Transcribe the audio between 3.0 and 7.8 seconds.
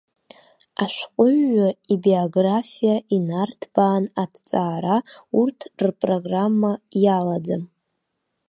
инарҭбаан аҭҵаара урҭ рпрограмма иалаӡам.